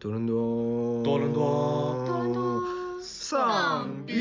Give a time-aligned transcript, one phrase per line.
[0.00, 2.04] 多伦多，多伦多。
[2.06, 2.62] 多伦多。
[3.02, 4.14] 丧逼。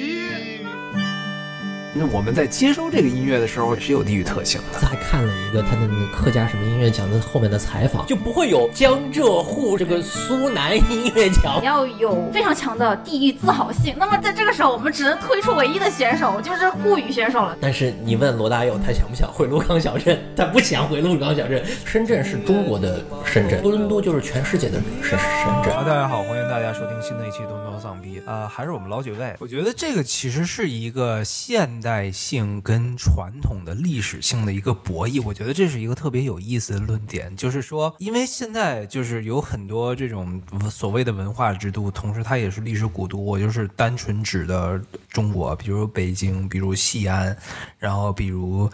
[2.00, 4.88] 那我们在接收这个音乐的时候是有地域特性的。
[4.88, 11.60] 还看了一个他的那个客家什么音乐奖的后面的采访，就不会有江浙沪这个苏南音乐奖。
[11.64, 13.96] 要有非常强的地域自豪性。
[13.98, 17.58] 那么在这个时候，我们只能推出唯一的选手，就是沪语选手了。
[17.60, 20.20] 但是你问罗大佑，他想不想回鹿港小镇？
[20.36, 21.66] 他不想回鹿港小镇。
[21.84, 25.20] 深圳是中国的深圳，多伦多就是全世界的深深
[25.64, 25.74] 圳。
[25.74, 29.34] 好，大家好，欢迎大家收听新的一期《东东丧逼》啊、还是我们老几位。
[29.40, 35.24] 我觉得这个其实是一个现代代性跟传统的历史性的一个博弈。
[35.24, 43.24] 我觉得这是一个特别有意思的论点，就是说，因为现在就是有很多这种所谓的文化之都，同时它也是历史古都。
[43.24, 44.78] 我就是单纯指的
[45.08, 47.34] 中国，比如北京，比如西安，
[47.80, 48.70] 然后比如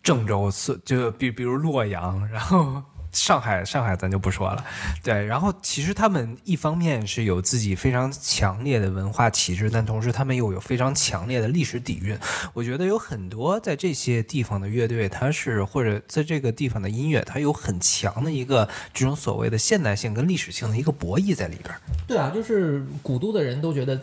[0.00, 0.48] 郑州，
[0.84, 2.80] 就比比如洛阳，然后
[3.14, 4.64] 上海，上海咱就不说了。
[5.02, 12.18] 对，然后其实他们一方面是有自己非常强烈的文化气质，但同时他们又有非常强烈的历史底蕴。
[12.52, 21.72] 我觉得有很多在这些地方的乐队，它是或者在这个地方的音乐，它有很强的一个这种所谓的现代性跟历史性的一个博弈在里边。
[22.06, 24.00] 对啊，就是古都的人都觉得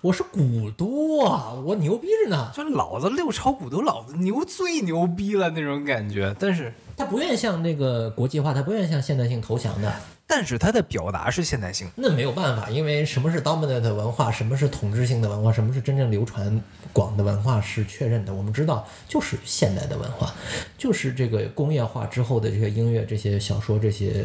[0.00, 0.91] 我是古都
[1.24, 2.50] 啊，我牛逼着呢。
[2.54, 9.92] 就老子六朝古都，老子牛最牛逼了那种感觉，但是他不愿意向那个国际化，他不愿意向现代性投降的。
[10.24, 11.86] 但是他的表达是现代性。
[11.94, 18.32] 那没有办法，因为什么是 dominant 文化，什么是统治性的文化，什么是真正流传广的文化是确认的。
[18.32, 20.32] 我们知道，就是现代的文化，
[20.78, 24.24] 就是这个工业化之后的这些音乐、这些小说、这些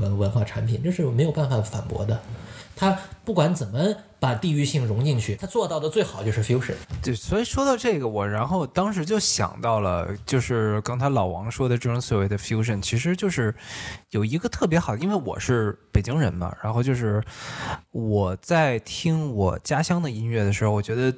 [0.00, 2.18] 文文化产品，这是没有办法反驳的。
[2.76, 6.74] 他不管怎么把地域性融进去，他做到的最好就是 fusion。
[7.02, 13.54] 对，所以说到这个，我然后当时就想到了，就是刚才老王说的这种所谓的 fusion，其实就是
[14.10, 17.22] 有一个特别好，因为我是北京人嘛，然后就是
[17.90, 21.14] 我在听我家乡的音乐的时候，我觉得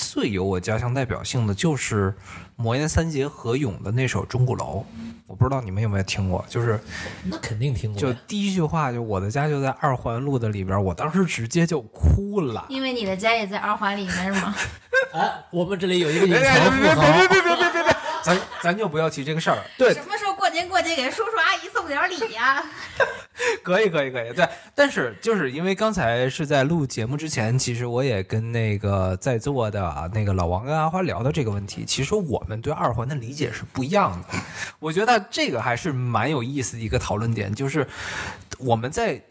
[0.00, 2.14] 最有我家乡代表性的就是
[2.56, 4.84] 魔岩三杰何勇的那首《钟鼓楼》，
[5.26, 6.80] 我不知道你们有没有听过，就是
[7.24, 8.10] 那肯定听过就。
[8.26, 12.64] 第一句话就我的家就在二环路的里边，我当时直接就哭了。
[12.70, 14.54] 因为你的家也在二环里面是吗？
[15.12, 19.58] 哎，我们这里有一个隐藏富别别别，别别别别别，咱咱就不要提这个事儿。
[19.76, 22.62] 对，什么时候过您过节给叔叔阿姨送点礼呀？
[23.62, 24.46] 可以可以可以，对。
[24.74, 31.84] 但是就是因为刚才是在录节目之前，其实我也跟那个在座的那个老王跟阿花聊到这个问题。
[31.86, 34.38] 其实我们对二环的理解是不一样的，
[34.78, 37.86] 我觉得这个还是蛮有意思的一个讨论点，就是
[38.64, 39.22] 我们在。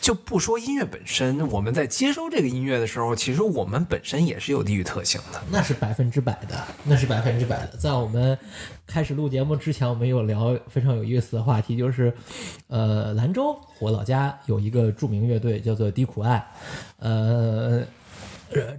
[0.00, 5.38] 就不说音乐本身，我们在接收这个音乐的时候，其实我们本身也是有地域特性的。
[5.50, 7.76] 那是百分之百的，那是百分之百的。
[7.76, 8.38] 在我们
[8.86, 12.10] 开始录节目之前，我们有聊非常有意思的话题，就是，
[12.68, 16.46] 呃，兰州我老家有一个著名乐队叫做低苦爱，
[16.96, 17.84] 呃，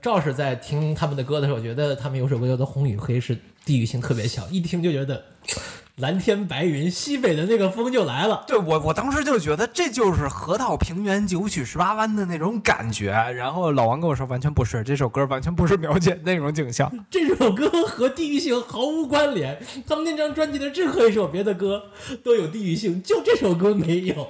[0.02, 5.24] 赵是在听他们的歌的时候，觉得他们有首歌叫做《红与黑》，是地域性特别强，一听就觉得
[6.02, 8.44] 蓝天白云，西北的那个风就来了。
[8.48, 13.12] 对我，我当时就觉得这就是河套平原九曲十八弯的那种感觉。
[13.12, 16.92] 然后老王跟我说，完全不是，这首歌完全不是描写那种景象。
[17.12, 21.84] 这首歌和地域性毫无关联，他们那张专辑的任何一首别的歌
[22.24, 24.30] 都有地域性，就这首歌没有，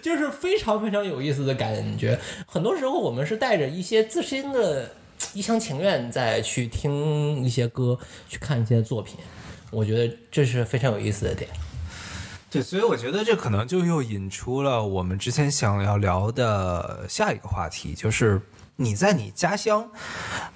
[0.00, 2.18] 就是非常非常有意思的感觉。
[2.46, 4.90] 很多时候我们是带着一些自身的
[5.34, 9.16] 一厢情愿在去听一些歌，去看一些作品，
[9.70, 11.50] 我觉得这是非常有意思的点。
[12.48, 18.40] 对，所以我觉得这可能就又引出了我们之前想要聊的下一个话题，就是
[18.76, 19.90] 你在你家乡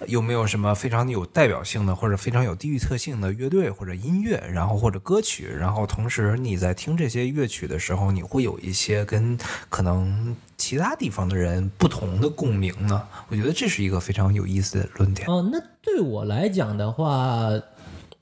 [0.07, 9.37] 有没有什么非常有代表性的或者非常有地域特性的乐队或者音乐，然后或者歌曲，然后同时你在听这些乐曲的时候，你会有一些跟
[9.69, 13.03] 可能其他地方的人不同的共鸣呢？
[13.29, 15.29] 我觉得这是一个非常有意思的论点。
[15.29, 17.51] 哦，那对我来讲的话，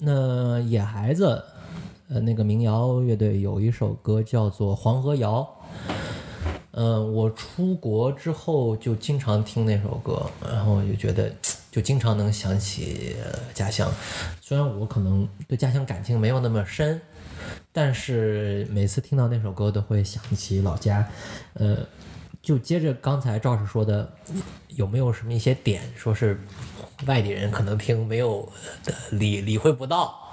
[0.00, 1.42] 那野孩子，
[2.08, 5.40] 呃，那个民谣乐队有一首歌叫做《黄河谣》。
[6.70, 11.32] 嗯，我出国之后就经常听那首歌，然后就觉得，
[11.72, 13.16] 就经常能想起
[13.52, 13.92] 家乡。
[14.40, 17.00] 虽然我可能对家乡感情没有那么深，
[17.72, 21.04] 但是每次听到那首歌都会想起老家。
[21.54, 21.78] 呃，
[22.40, 24.08] 就接着刚才赵师说的，
[24.68, 26.40] 有没有什么一些点，说是
[27.06, 28.50] 外地人可能听没有
[29.10, 30.32] 理理会不到？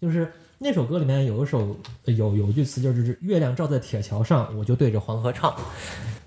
[0.00, 5.54] 就是那首歌里面有一首有有句词就是“月亮照在铁桥上，我就对着黄河唱”。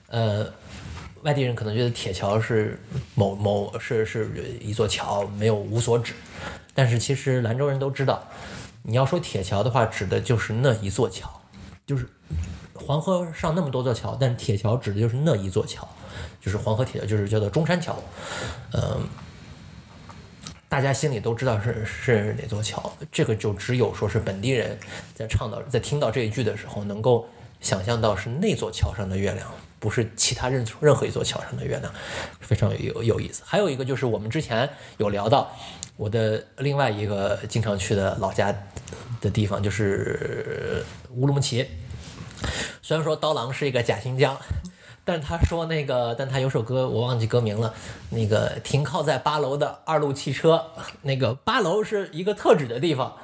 [0.09, 0.51] 呃，
[1.23, 2.79] 外地人可能觉得铁桥是
[3.13, 6.13] 某某是是一座桥，没有无所指。
[6.73, 8.23] 但是其实兰州人都知道，
[8.83, 11.29] 你要说铁桥的话，指的就是那一座桥，
[11.85, 12.07] 就是
[12.73, 15.87] 黄河上那么多座桥，但铁桥指的就是那一座桥，
[16.39, 17.95] 就是黄河铁桥，就是叫做中山桥。
[18.73, 19.07] 嗯，
[20.69, 24.77] 大家心里都知道是是哪座桥，这个就只有说是本地人
[25.15, 27.27] 在唱到在听到这一句的时候，能够
[27.61, 29.49] 想象到是那座桥上的月亮，
[29.79, 31.93] 不是其他任任何一座桥上的月亮，
[32.41, 33.43] 非常有有有意思。
[33.45, 35.55] 还有一个就是我们之前有聊到
[35.95, 38.53] 我的另外一个经常去的老家
[39.21, 41.65] 的地方，就是乌鲁木齐。
[42.81, 44.37] 虽然说刀郎是一个假新疆。
[45.07, 47.73] 但他说那个，但他有首歌我忘记歌名了，
[48.09, 50.61] 那个停靠在八楼的二路汽车，
[51.01, 53.15] 那个八楼是一个特指的地方，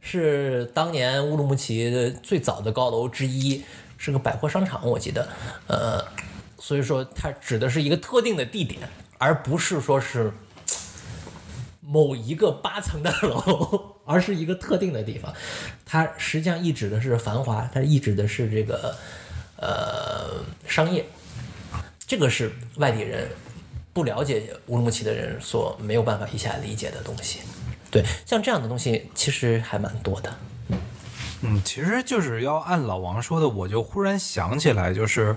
[0.00, 3.62] 是当年乌鲁木齐最早的高楼之一，
[3.98, 5.28] 是个百货商场，我记得，
[5.66, 6.02] 呃，
[6.58, 8.88] 所以说它指的是一个特定的地点，
[9.18, 10.32] 而不是说是
[11.82, 15.34] 某一个八层的楼， 而是一个特定的地方，
[15.84, 18.96] 它实际上意指的是繁华，它意指的是这个
[19.58, 21.04] 呃商业。
[22.06, 23.28] 这个是外地人
[23.92, 27.40] 不了解乌鲁木齐的人所没有办法一下理解的东西。
[27.90, 30.32] 对，像这样的东西其实还蛮多的。
[31.48, 35.36] 嗯，其实就是要按老王说的，我就忽然想起来，就是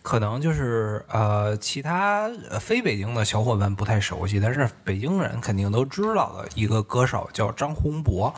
[0.00, 8.32] 可能就是呃，其他非北京的小伙伴不太熟悉，但是北京人肯定都知道的一个歌手叫张宏博，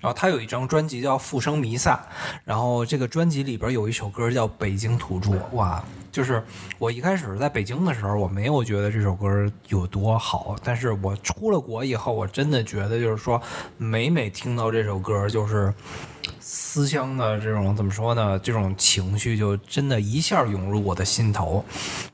[0.00, 1.96] 然后他有一张专辑叫《复生弥撒》，
[2.44, 5.82] 然后这个专辑里边有一首歌叫《北京土著》，哇！
[6.12, 6.42] 就是
[6.78, 9.28] 我一开始在北京的时候，我没有觉得这首歌
[9.68, 13.40] 有多好，但是我出了国以后，我真的觉得就是说，
[13.76, 15.72] 每每听到这首歌，就是
[16.40, 18.38] 思乡的这种怎么说呢？
[18.40, 21.64] 这种情绪就真的一下涌入我的心头。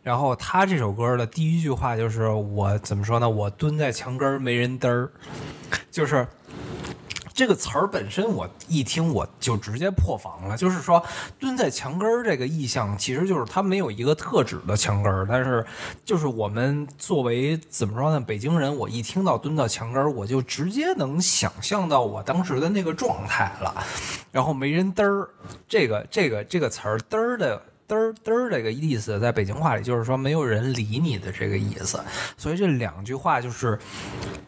[0.02, 3.30] 然后他这首歌的第一句话就是我怎么说呢？
[3.30, 5.10] 我蹲在墙根儿没人嘚儿，
[5.90, 6.26] 就是。
[7.36, 10.56] 这个词儿本身，我一听我就直接破防了。
[10.56, 11.04] 就是说，
[11.38, 15.64] 蹲在墙根儿这个意象，其实就是它没有一个特指的墙根儿，但是
[16.02, 23.84] 就是我们作为怎么说呢，北京人，我一听到蹲到墙根儿，我就直接能想象到我当时的那个状态了。
[24.32, 25.28] 然后没人嘚儿，
[25.68, 27.60] 这个这个这个词儿嘚儿的。
[27.88, 32.00] 嘚儿嘚儿这个意思，在北京话里就是说没有人理你的这个意思，
[32.36, 33.78] 所以这两句话就是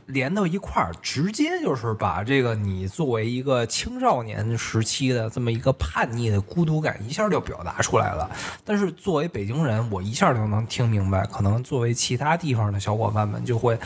[0.07, 8.29] 连到一块儿，直接就是把这个你作为一个青少年时期的这么一个叛逆的孤独感一下就表达出来了。
[8.65, 13.79] 但是作为北京人，我一下就能听明白，可能作为其他地方的小伙伴们就会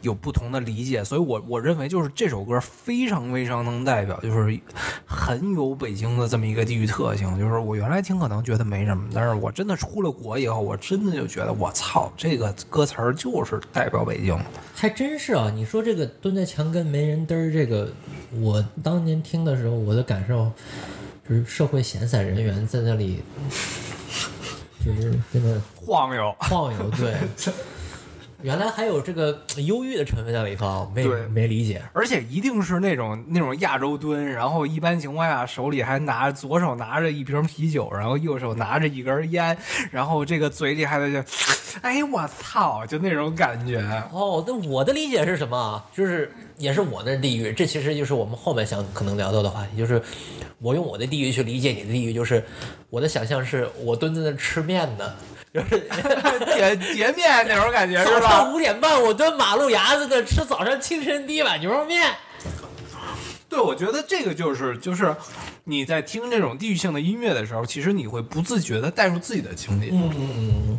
[0.00, 1.04] 有不同的理解。
[1.04, 4.58] 所以我我认为就是这首歌非常非常能代表，就是
[5.04, 7.38] 很有北京的这么一个地域特性。
[7.38, 8.85] 就是我原来听可能觉得没。
[8.86, 9.08] 什么？
[9.12, 14.38] 但是我真的出了国以后，我真的就觉得，我操，这个歌词儿就是代表北京。
[14.74, 15.50] 还真是啊！
[15.54, 17.92] 你说这个蹲在墙根没人嘚儿，这个
[18.40, 20.50] 我当年听的时候，我的感受
[21.28, 23.22] 就是社会闲散人员在那里，
[24.84, 27.14] 就是真的 晃悠晃悠，对。
[28.46, 31.82] 原来还有这个 忧郁的成分在里头，没没理解。
[31.92, 39.58] 而且一定是那种那种亚洲蹲，然后一般情况下手里还拿左手拿着一瓶啤酒，然后右手拿着一根烟，
[39.90, 41.28] 然后这个嘴里还在就，
[41.82, 43.80] 哎我操，就那种感觉。
[44.12, 45.82] 哦，那我的理解是什么？
[45.92, 47.52] 就是也是我的地域。
[47.52, 50.00] 这其实就是我们后面想可能聊到的话题，就是
[50.60, 52.44] 我用我的地域去理解你的地域，就是
[52.90, 55.12] 我的想象是我蹲在那吃面呢。
[55.62, 58.20] 就是叠叠面那种感觉是吧？
[58.20, 62.12] 早上五点半，我蹲马路牙子那吃早上清晨第一碗牛肉面。
[63.48, 65.14] 对，我觉得这个就是就是
[65.64, 69.90] 你在听这种地域性的音乐的时候，其实你会不自觉的带入自己的经历。
[69.92, 70.78] 嗯嗯嗯，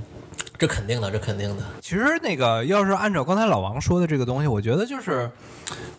[0.57, 1.63] 这肯定的，这肯定的。
[1.81, 5.31] 其实那个要是按照刚才老王说的这个东西，我觉得就是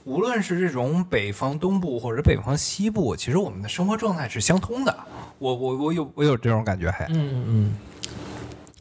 [0.05, 4.95] 无论是这种北方东部或者北方西部，其实我们的生活状态是相通的。
[5.39, 7.75] 我我我有我有这种感觉，还嗯嗯嗯。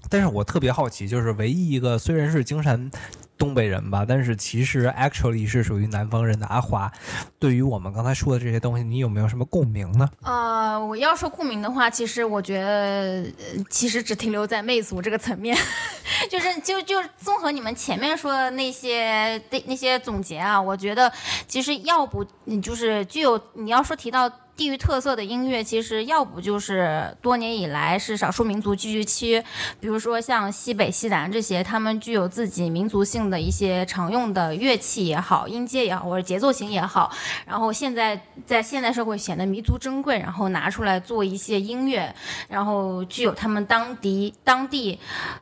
[0.10, 2.90] 但是我特别好奇，就是唯一一个虽然是京山
[3.38, 6.92] 东北人吧，但是其实 actually 是属于南方人的阿华，
[7.38, 10.10] 对于我们刚才说的这些东西，你有没有什么共鸣呢？
[10.24, 13.26] 呃，我要说共鸣的话，其实我觉得，
[13.70, 15.56] 其实只停留在媚俗这个层面，
[16.32, 21.12] 就是就就综合你们前面说的那些的那些总结啊，我觉得
[21.48, 24.32] 其实要不你就是具有你要说提到。
[24.58, 29.44] 地域特色的音乐，其实要不就是多年以来是少数民族聚居区，
[29.80, 37.12] 比如说像西北、西南这些，他们具有自己民族性的一些常用的乐器也好，音阶也好，或者节奏型也好，
[37.46, 42.12] 然后现在在现代社会显得弥足珍贵，然后拿出来做一些音乐，
[42.50, 45.00] 然后具有他们当地当地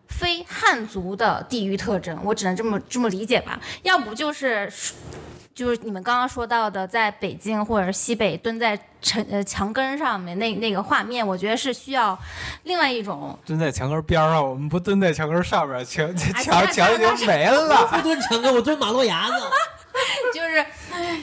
[0.09, 3.57] 非汉族的地域特征，我只能这么这么理解吧。
[3.83, 4.69] 要不就是。
[5.55, 12.17] 就是你们刚刚说到的，在北京或者西北蹲在城呃墙根上面那那个画面，我觉得是需要
[12.63, 17.87] 另外一种蹲在墙根边儿上，我们不蹲在墙根上面，墙 墙墙墙已经没了。
[17.87, 19.33] 不蹲墙根，我蹲马路牙子。
[20.35, 20.65] 就是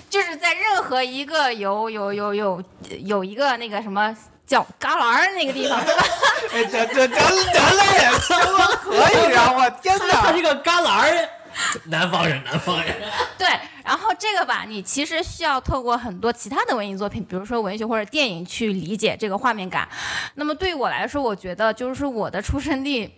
[0.08, 2.62] 就是在任何一个有有有有
[3.00, 6.04] 有一个那个什么叫旮旯儿那个地方，是吧？
[6.54, 7.16] 哎，这这这
[7.52, 8.34] 咱俩也说
[8.80, 9.52] 可以啊！
[9.52, 10.40] 我天哪他这！
[10.40, 11.28] 个旮旯儿，
[11.86, 12.94] 南方人，南方人。
[13.38, 13.46] 对，
[13.84, 19.88] 然后这个吧，你其实需要透过很多其他的文艺作品，比如说文学或者电影去理解这个画面感。
[20.34, 23.10] 那么对于我来说，我觉得就是我的出生地。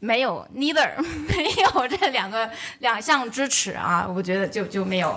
[0.00, 0.90] 没有， neither
[1.28, 2.50] 没有这两个
[2.80, 5.16] 两项支持啊，我觉得就就没有。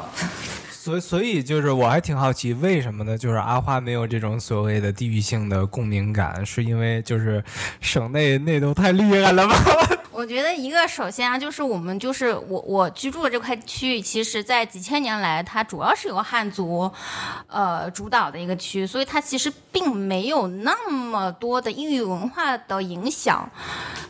[0.69, 3.17] 所以所以就是我还挺好奇，为什么呢？
[3.17, 7.43] 就是阿花没有这种所谓的地域性的共鸣感，是因为就是
[7.81, 9.55] 省内内都太厉害了吗？
[10.13, 16.91] 我觉得一个首先啊，就是我们就是我我居住的这块区域，其实在几千年来，它主要是由汉族，
[17.47, 23.49] 呃主导的一个区，所以它其实并没有那么多的异域文化的影响，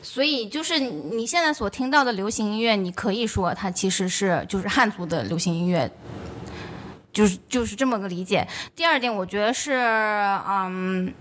[0.01, 5.89] 所以就是你现在所听到的流行音乐，你可以说它其实是就是汉族的流行音乐。
[7.13, 8.47] 就是就是这么个理解。
[8.75, 9.73] 第二点，我觉得是，
[10.49, 11.13] 嗯，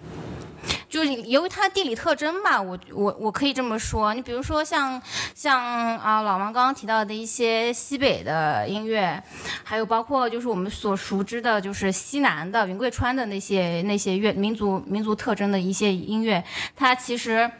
[0.88, 4.12] 就是由于它地理特征吧，我我我可以这么说。
[4.14, 5.00] 你比如说像
[5.34, 5.60] 像
[5.98, 9.22] 啊老王刚刚提到的一些西北的音乐，
[9.64, 16.42] 还有包括就是我们所熟知的，就是西南的云贵川的那些那些乐民族民族特征的一些音乐，
[16.76, 17.50] 它其实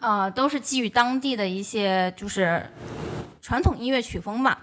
[0.00, 2.64] 呃都是基于当地的一些就是
[3.42, 4.56] 传统音乐曲风嘛。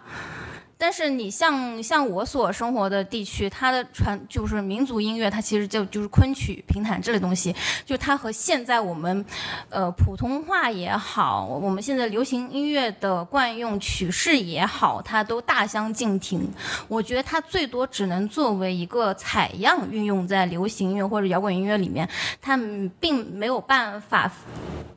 [0.77, 7.55] 但是你像像我所生活的地区，它的传就是民族音乐，它其实就就是昆曲、评弹这类东西，
[7.86, 9.25] 就它和现在我们，
[9.70, 16.46] 呃普通话也好，我们现在流行音乐的惯用曲式也好，它都大相径庭。
[16.88, 22.08] 我觉得它最多只能作为一个采样运用在流行音乐或者摇滚音乐里面，
[22.41, 22.60] 它
[23.00, 24.29] 并没有办法，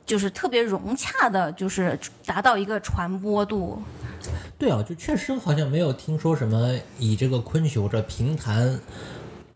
[0.05, 3.81] 就是特别融洽的，就是达到一个传播度。
[4.57, 8.79] 对啊，就确实好像没有听说什么以这个昆曲或者评弹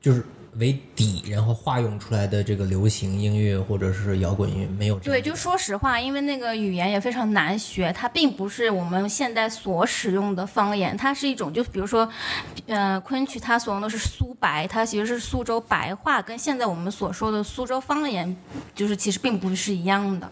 [0.01, 0.23] 就是
[0.59, 12.07] 为底，然后化用出来的这个流行音乐或者是摇滚音乐没有这样对，就说实话，因为那个语言也非常难学，它并不是我们现在所使用的方言，它是一种就比如说，
[12.67, 18.35] 呃，昆曲它所用的是苏白，它其实是苏州白话，跟现在我们所说的苏州方言，
[18.75, 20.29] 就是其实并不是一样的。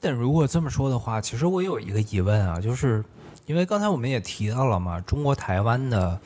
[0.00, 3.02] 但如果这么说的话，其实我有一个疑问啊，就是
[3.46, 6.18] 因为刚才我们也提到了嘛，中国台湾的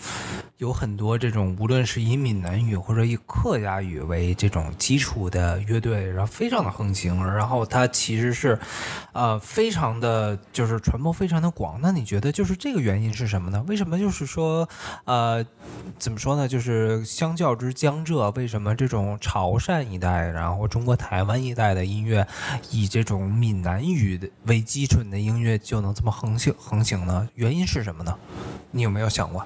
[0.58, 8.58] 有很多这种无论是以闽南语或者以客家语为这种基础的乐队，然后非常的横行，然后它其实是
[9.12, 11.80] 呃非常的就是传播非常的广。
[11.80, 13.64] 那你觉得就是这个原因是什么呢？
[13.66, 14.68] 为什么就是说
[15.04, 15.44] 呃
[15.98, 16.46] 怎么说呢？
[16.46, 22.26] 就是相较之江浙，为什么这种潮汕一带，然后中国台湾一带的音乐，
[22.70, 27.28] 以这种闽南语的为基准的音乐就能这么横行横行呢？
[27.34, 28.16] 原因是什么呢？
[28.70, 29.44] 你有没有想过？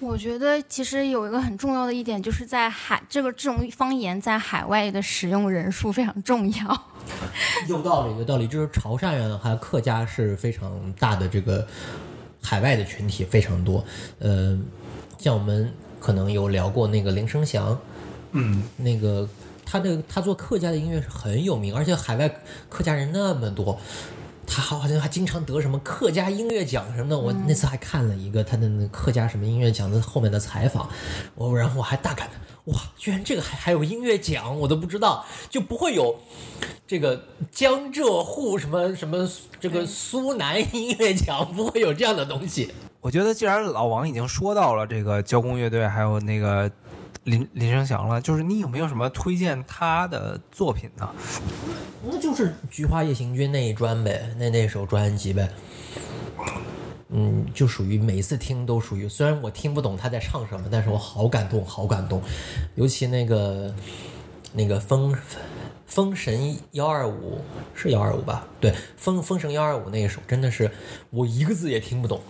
[0.00, 6.82] 我觉得其实有一个很重要的一点，就是在海这个这种方言在海外的使用人数非常重要。
[7.68, 8.48] 有道理，有道理。
[8.48, 11.64] 就是潮汕人还有客家是非常大的这个
[12.42, 13.84] 海外的群体非常多。
[14.18, 14.58] 呃，
[15.18, 17.78] 像我们可能有聊过那个林生祥，
[18.32, 19.28] 嗯，那个
[19.64, 22.28] 他的他做客家的音乐是很有名，而且海外
[22.68, 23.78] 客家人那么多。
[24.54, 30.86] 他好像还经常得什么客家音乐奖什么的，我那次还看了一个他的那客家什么音乐奖的后面的采访，
[31.34, 32.28] 我然后我还大感
[32.66, 36.14] 哇，居然这个还还有音乐奖，我都不知道，就不会有
[36.86, 39.26] 这个江浙沪什么什么
[39.58, 42.70] 这个苏南音乐奖，不会有这样的东西。
[43.00, 46.70] 我觉得既然老王已经说到了这个交工乐队，还有那个
[47.24, 51.08] 林林生祥了，就是你有没有什么推荐他的作品呢？
[52.04, 55.48] 那就是《菊花夜行军》那一专呗，那那首专辑呗。
[57.10, 62.22] 嗯，就属于每次听都属于，虽然我听不懂他在唱什么，但是我好感动，好感动。
[62.74, 63.72] 尤其那个
[64.52, 65.14] 那个封
[65.86, 67.40] 封神幺二五
[67.74, 68.48] 是幺二五吧？
[68.58, 70.70] 对，封封神幺二五那一首真的是
[71.10, 72.20] 我一个字也听不懂，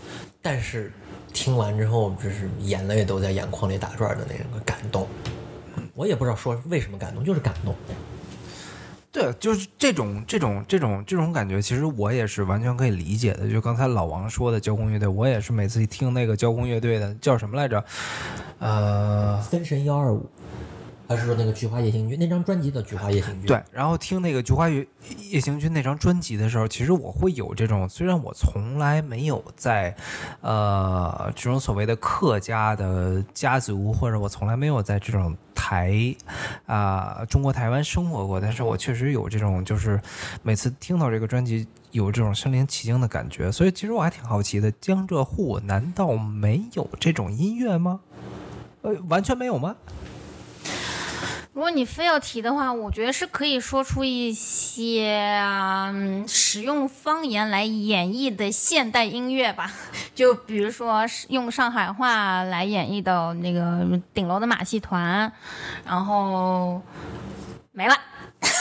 [0.42, 0.92] 但是
[1.32, 5.06] 听完之后就是眼泪都在眼眶里打转的那个感动。
[5.94, 7.74] 我也不知道说为什么感动，就是感动。
[9.10, 13.46] 对，就是这种这种这种这种感觉，其实我也是完全可以理解的。
[13.46, 17.84] 就刚才老王说的交工乐队，我也是每次一听那个交工乐队的叫什么来着？
[18.58, 20.24] 呃，分神幺二五，啊，
[21.14, 23.42] 还是说那个《菊花夜行军》那张专辑的《菊花夜行军》？
[23.46, 24.86] 对，然后听那个《菊花夜
[25.30, 29.94] 夜行军》那张专辑的时候，其实我会有这种，虽然我从来没有在，
[30.40, 35.92] 呃，这种所谓的客家的家族，或者我从来没有在这种台
[36.66, 40.00] 啊、中国台湾生活过，但是我确实有这种，就是
[40.42, 43.52] 每次听到这个专辑，有这种身临其境的感觉。
[43.52, 48.00] 所以其实我还挺好奇的，江浙沪难道没有这种音乐吗？
[48.82, 49.76] 呃，完全没有吗？
[51.54, 59.70] 如果你非要提的话，我觉得是可以说出一些、嗯、使用方言来演绎的现代音乐吧。
[60.14, 65.30] 就比如说用上海话来演绎的那个顶楼的马戏团，
[65.84, 66.80] 然后
[67.72, 67.94] 没了。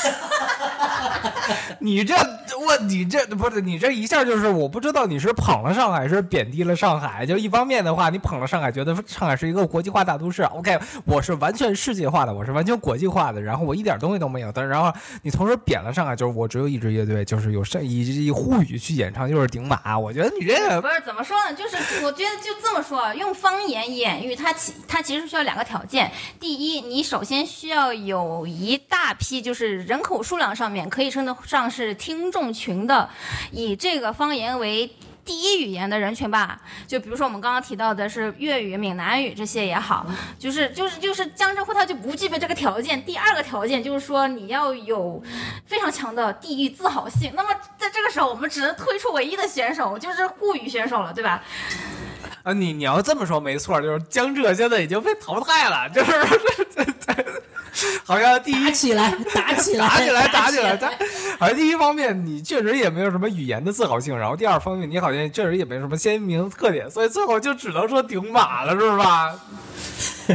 [1.80, 7.26] 你这我你这不是你这一下就是我不知道你是捧了上海是贬低了上海。
[7.26, 10.44] 就一方面的话，你捧了上海，觉得上海是一个国际化大都市。
[10.44, 14.52] OK，我是完全世界化的，我是完全国际化的，然后我一点东西都没有。
[14.52, 14.94] 但是然后
[15.24, 19.98] 你同时贬了上海，就是我只有一支乐队，就是有上以以沪语去演唱，就是顶马。
[19.98, 21.54] 我觉得你这不是怎么说呢？
[21.56, 26.12] 就是我觉得就这么说，用方言演绎，它其它其实需要两个条件。
[26.40, 33.10] 第一，你首先需要有一大批就是人口数量上面可以称得上是听众群的，
[33.52, 34.90] 以这个方言为。
[35.24, 40.04] 第一语言的人群吧，就比如说我们刚刚提到的是粤语、闽南语这些也好，
[40.40, 43.00] 就是就是就是江浙沪它就不具备这个条件。
[43.06, 45.22] 第二个条件就是说你要有
[45.68, 47.32] 非常强的地域自豪性。
[47.36, 51.44] 那么在这个时候，我们只能推出唯一的选手，就是沪语选手了，对吧？
[52.42, 56.12] 啊，你你要这么说没错，就是江浙现在已经被淘汰了，就是
[58.04, 60.74] 好像第一打起来，打起来，打起来，打起来！
[60.74, 60.78] 来！
[60.78, 60.92] 他
[61.40, 69.40] 好像第一方面你确实也没有什么语言的自豪性，然后第二方面你好像确实也没什么鲜明特点，所以最后就只能说顶马了，是吧？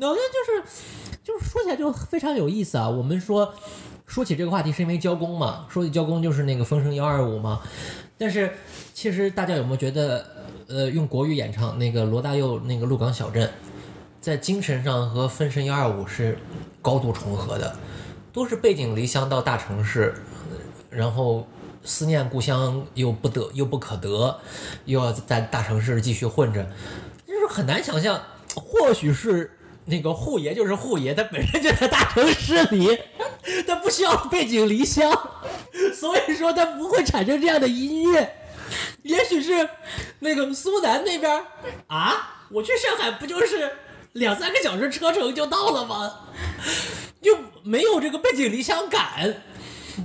[0.00, 0.62] 我觉得就是
[1.24, 2.88] 就是说起来就非常有意思啊。
[2.88, 3.52] 我们说
[4.06, 7.60] 说起这个话题是因为交工嘛，说起交工就是那个《风声幺二五》嘛。
[8.16, 8.52] 但是
[8.94, 10.26] 其实大家有没有觉得，
[10.68, 13.46] 呃，用国语演唱那个罗大佑那个《鹿港小镇》，
[14.20, 16.38] 在精神上和《分身幺二五》是
[16.82, 17.76] 高度重合的，
[18.32, 20.14] 都是背井离乡到大城市，
[20.90, 21.46] 然后
[21.84, 24.40] 思念故乡又不得又不可得，
[24.84, 26.64] 又要在大城市继续混着，
[27.26, 28.20] 就是很难想象，
[28.54, 32.98] 或许是那个户爷就是户爷，他本身就在大城市里，
[33.66, 35.10] 他不需要背井离乡，
[35.94, 38.34] 所以说他不会产生这样的音乐。
[39.02, 39.66] 也许是
[40.18, 41.42] 那个苏南那边
[41.86, 43.70] 啊，我去上海不就是
[44.18, 46.12] 两三个小时车程就到了吗？
[47.20, 49.34] 就没有这个背井离乡感。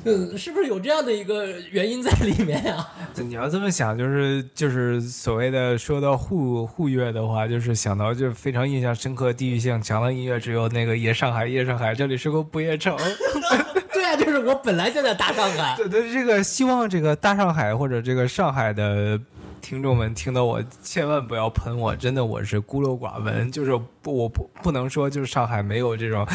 [0.06, 2.92] 嗯，是不是有这样的一个原因在里面啊？
[3.16, 12.98] 你要这么想，就是就是所谓的说到沪沪乐的话，就是想到就非常印象深刻、地域性强的音乐，只有那个夜上海，夜上海，这里是个不夜城。
[13.94, 15.76] 对啊，就是我本来就在大上海。
[15.78, 19.20] 对对，这个希望这个大上海或者这个上海的
[19.64, 23.72] 听众们听到我，千万不要喷我，真的我是孤陋寡闻，就是
[24.02, 26.28] 不我不不能说就是上海没有这种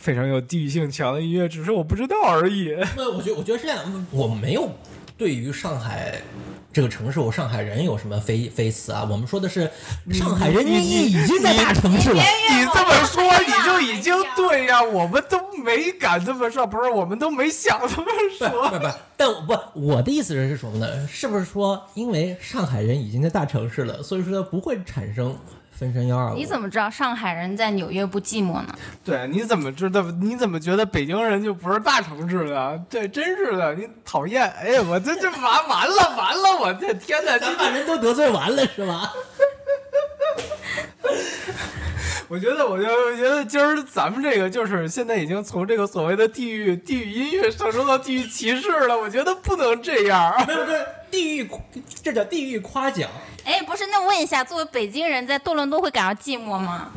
[0.00, 2.76] 非常有地域性强的音乐，只是我不知道而已。
[2.96, 4.68] 那我觉我觉得是这样，我没有
[5.16, 6.20] 对于上海
[6.72, 9.06] 这个城市，我上海人有什么非非词啊？
[9.10, 9.70] 我们说的是
[10.10, 12.22] 上海人，你你已经在大城市了。
[12.22, 18.70] 你这么说你就已经对呀、我们都没敢这么说，不是我们都没想这么不说。
[18.70, 21.06] 不不，但我不，我的意思是什么呢？
[21.06, 25.36] 是不是说，因为上海人已经在大城市了，所以说他不会产生
[25.72, 26.36] 分身幺二五？
[26.36, 28.74] 你怎么知道上海人在纽约不寂寞呢？
[29.04, 30.02] 对，你怎么知道？
[30.20, 32.80] 你怎么觉得北京人就不是大城市的？
[32.88, 34.48] 对，真是的，你讨厌！
[34.60, 36.60] 哎呀，我这这完完了完了！
[36.60, 37.38] 我这天哪！
[37.38, 39.12] 咱把人都得罪完了是吧？
[42.32, 48.98] 我觉得，我觉得，我觉得今儿咱们这个就是现在已经从这个所谓的地域地域音乐上升到地域歧视了。
[48.98, 50.34] 我觉得不能这样。
[50.48, 51.50] 没有，这地域，
[52.02, 53.10] 这叫地域夸奖。
[53.44, 56.88] 哎，不是，那我问一下，作为北京人，在多伦多会感到寂寞吗？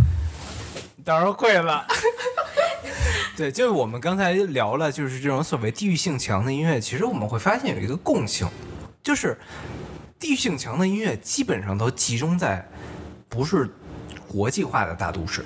[1.04, 1.86] 当然会了。
[3.36, 8.48] 对，就是我们刚才聊了，就是这种所谓地域性强的音乐，其实我们会发现有一个共性，
[9.04, 9.38] 就是
[10.18, 12.66] 地域性强的音乐基本上都集中在
[13.28, 13.70] 不是
[14.36, 15.46] 国际化的大都市。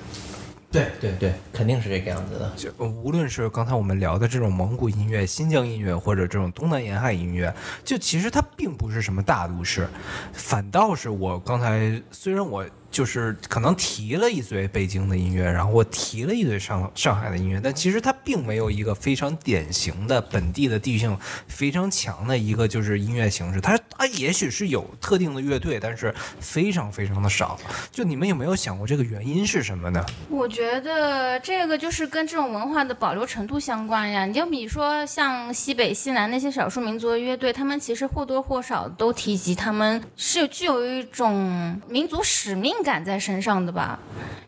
[0.72, 2.52] 对对对，肯定是这个样子的。
[2.56, 7.52] 就无论是刚才我们聊的这种蒙古音乐、新疆音乐，或者这种东南沿海音乐，
[7.84, 9.88] 就其实它并不是什么大都市，
[10.32, 23.60] 反倒是我刚才虽然我就是可能提了一嘴北京的音乐，然后我提了一嘴上上海的音乐，但其实它并没有一个非常典型的本地的地域性非常强的一个就是音乐形式。
[23.60, 27.58] 它它也许是有特定的乐队，但是非常非常的少。
[27.92, 30.04] 就你们有没有想过这个原因是什么呢？
[30.28, 34.26] 我觉得这个就是跟这种文化的保留程度相关呀。
[34.26, 43.98] 你就比如说像西北、西南那些少数民族的乐队，他们其实或多或少都提及他们是具有一种民族使命感在身上的吧。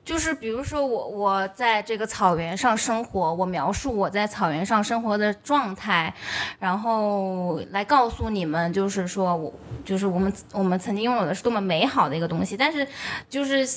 [0.05, 6.13] 就是比如说我我在这个草原上生活，我描述我在草原上生活的状态，
[6.59, 9.53] 然后来告诉你们，就是说我
[9.85, 12.57] 就是我们我们曾经拥有的是多么美好的一个东西。
[12.57, 12.87] 但是
[13.31, 13.69] 就是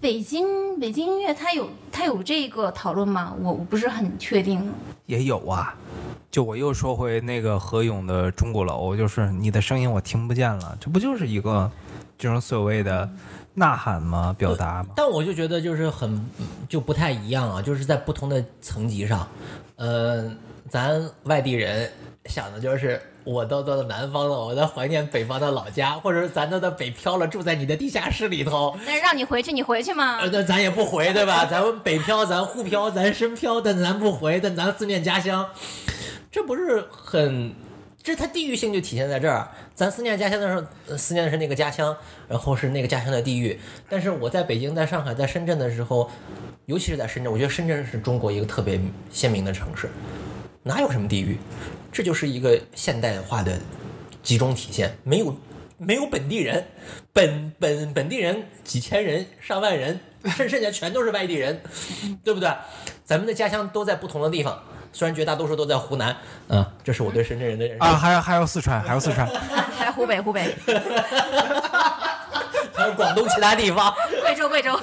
[0.00, 3.34] 北京北京音乐它有它有这个讨论吗？
[3.38, 4.72] 我我不是很确定。
[5.04, 5.74] 也有啊。
[6.30, 11.70] 就我又说回那个何勇的钟鼓楼，就是你的声音我听不见了，这不就是一个
[12.18, 13.08] 这种所谓的
[13.54, 14.34] 呐喊吗？
[14.36, 14.90] 表达吗？
[14.96, 16.20] 但我就觉得就是很
[16.68, 19.26] 就不太一样啊，就是在不同的层级上，
[19.76, 20.30] 呃，
[20.68, 21.90] 咱外地人
[22.26, 30.18] 想的就是我都到了南方了，我在怀念北方的老家，或者是咱都到北漂了，住在你的地下室里头，那让你回去，你回去吗？
[30.20, 31.46] 呃，那咱也不回，对吧？
[31.50, 35.48] 咱们北漂，咱沪漂，咱深漂，但咱不回，但咱思念家乡，
[36.30, 37.54] 这不是很？
[38.04, 39.48] 这它地域性就体现在这儿。
[39.74, 41.96] 咱思念家乡的时候，思念的是那个家乡，
[42.28, 43.58] 然后是那个家乡的地域。
[43.88, 46.10] 但是我在北京、在上海、在深圳的时候，
[46.66, 48.78] 尤其是在深圳，我觉得深圳是中国一个特别
[49.10, 49.88] 鲜明的城市，
[50.62, 51.38] 哪有什么地域？
[51.90, 53.58] 这就是一个现代化的
[54.22, 55.34] 集中体现，没有
[55.78, 56.62] 没有本地人，
[57.14, 59.98] 本本本地人几千人、上万人，
[60.36, 61.58] 剩剩下全都是外地人，
[62.22, 62.50] 对不对？
[63.02, 64.62] 咱们的家乡都在不同的地方，
[64.94, 66.16] 虽然绝大多数都在湖南，
[66.48, 67.82] 嗯，这是我对深圳人的认识。
[67.82, 69.26] 啊，还有还有四川，还有四川，
[69.76, 70.56] 还有湖北湖北。
[72.76, 74.78] 还有广东其他地方，贵州贵州，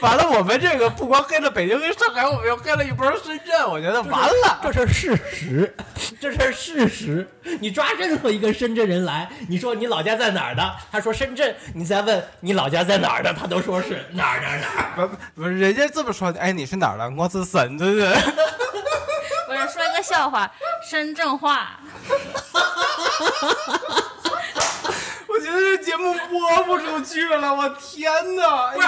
[0.02, 4.58] 完了，我们这个不光黑了北京跟上海，我们又黑了一波深圳，我觉得完了。
[4.62, 5.76] 这是事实，
[6.20, 7.28] 这是事实。
[7.60, 10.74] 你抓任何一个深圳人来，你说你老家在哪儿的？
[10.90, 11.54] 他说深圳。
[11.74, 15.06] 你再问你老家在哪儿的，他都说是哪儿哪儿哪儿。
[15.06, 17.10] 不不是，人家这么说，哎，你是哪儿的？
[17.16, 18.10] 我是深圳人。
[19.46, 20.50] 不是说一个笑话，
[20.88, 21.78] 深圳话。
[25.26, 28.68] 我觉得这节目播不出去了，我天哪！
[28.70, 28.82] 哎呦，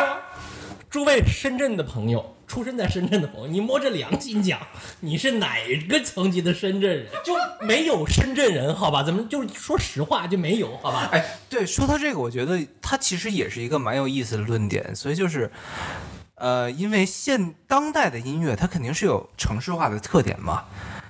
[0.92, 4.60] 诸位深圳的朋友，出生在深圳的朋友，你摸着良心讲，
[5.00, 5.56] 你是哪
[5.88, 7.06] 个层级的深圳人？
[7.24, 7.32] 就
[7.66, 9.02] 没有深圳人，好吧？
[9.02, 11.08] 咱们就说实话，就没有，好吧？
[11.10, 15.50] 哎，对，说到这个，我觉得它其实也是一个蛮有意思的论点，所以就是。
[16.34, 20.64] 呃，因为现当代的音乐，它肯定是有城市化的特点嘛。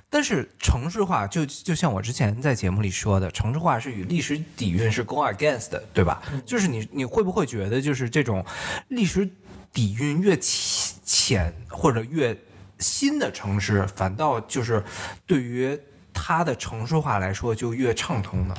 [0.07, 6.21] 但是城市化就就像我之前在节目里说的，城市化是与历史底蕴是 go against 的，对吧？
[6.45, 8.45] 就是你你会不会觉得，就是这种
[8.89, 9.27] 历史
[9.73, 12.37] 底蕴越浅或者越
[12.79, 14.83] 新的城市，反倒就是
[15.25, 15.77] 对于
[16.13, 18.55] 它的城市化来说就越畅通呢？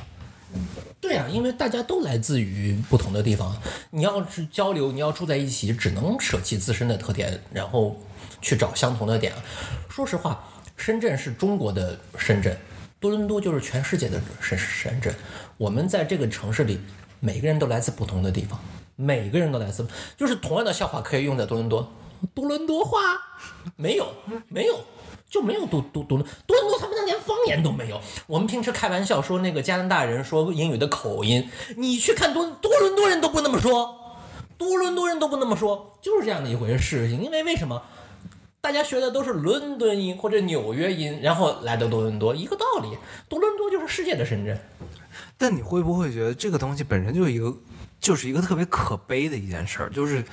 [1.01, 3.55] 对呀、因为大家都来自于不同的地方，
[3.91, 7.99] 你要是交流，你要住在一起，只能舍弃自身的特点，然后
[8.41, 9.33] 去找相同的点。
[9.89, 10.43] 说实话，
[10.77, 12.57] 深圳是中国的深圳，
[12.99, 15.13] 多伦多就是全世界的深深圳。
[15.57, 16.79] 我们在这个城市里，
[17.19, 18.59] 每个人都来自不同的地方，
[18.95, 21.91] 每个人都来自，就是同样的笑话可以用在多伦多。
[22.33, 22.99] 多伦多话
[23.75, 24.13] 没有，
[24.47, 24.79] 没有。
[25.27, 27.99] 就没有多多多多伦多，他们连方言都没有。
[28.25, 34.15] 我们平时开玩笑说那个加拿大人说英语的口音，你去看多多伦多人都不那么说，
[34.57, 37.21] 多伦多人都不那么说，就是这样的一回事情。
[37.21, 37.81] 因为为什么？
[38.61, 42.97] 大家学的都是伦敦音或者纽约音，然后来到多伦多，一个道理。
[43.27, 44.57] 多伦多就是世界的深圳。
[45.37, 47.53] 但你会不会觉得这个东西本身就是一个，
[48.05, 49.89] 就是一个特别可悲的一件事儿？
[49.89, 50.23] 就是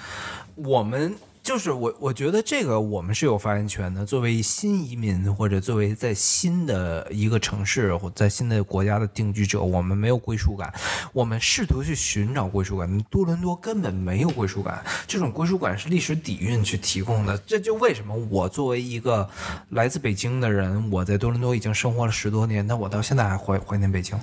[0.57, 4.07] 我们，就是我，我觉得这个我们是有发言权的。
[4.07, 10.73] 作为新移民，或者作为在新的一个城市或在新的国家的定居者，我们没有归属感，
[11.13, 13.01] 我们试图去寻找归属感。
[13.11, 17.37] 多伦多根本没有归属感，这种归属感是历史底蕴去提供的。
[17.39, 19.29] 这就为什么我作为一个
[19.71, 24.17] 来自北京的人，我在多伦多已经生活了十多年，但我到现在还怀怀念北京。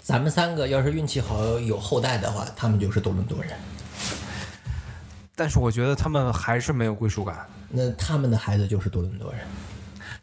[0.00, 3.52] 咱们三个要是运气好有后代的话，他们就是多伦多人。
[5.36, 7.46] 但是我觉得他们还是没有归属感。
[7.68, 9.40] 那他们的孩子就是多伦多人。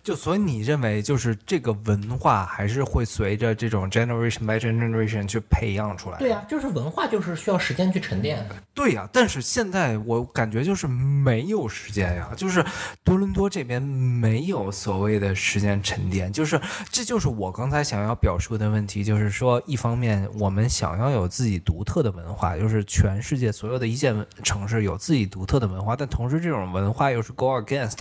[0.03, 6.17] 就所以你认为就是这个文化还是会随着这种 generation by generation 去培养出来？
[6.19, 8.45] 对呀、就是文化就是需要时间去沉淀。
[8.73, 12.65] 对呀、但是现在我感觉就是没有时间呀，就是
[13.03, 16.59] 多伦多这边没有所谓的时间沉淀，就是
[16.91, 24.13] 这就是我刚才想要表述的问题，就是说一方面我们想要有自己独特的文化，就是全世界所有的一线
[24.43, 27.99] 城市有自己独特的文化，但同时这种文化又是 go against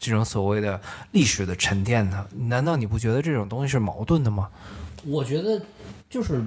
[0.00, 0.80] 这种所谓的
[1.12, 4.48] 历史的沉淀的，难道你不觉得这种东西是矛盾的吗？
[5.06, 5.60] 我觉得
[6.08, 6.42] 就是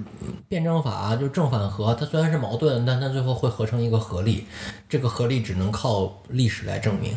[0.48, 4.46] 辩证法，就正反合，它虽然是矛盾，但它最后会合成一个合力。
[4.88, 7.16] 这个合力只能靠历史来证明。